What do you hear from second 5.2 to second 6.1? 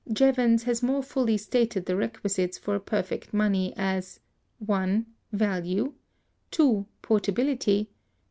Value.